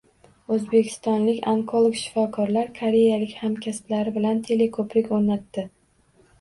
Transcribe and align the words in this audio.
O‘zbekistonlik 0.53 1.45
onkolog 1.51 1.99
shifokorlar 2.05 2.73
koreyalik 2.81 3.37
hamkasblari 3.43 4.17
bilan 4.19 4.43
teleko‘prik 4.51 5.15
o‘rnatdi 5.19 5.71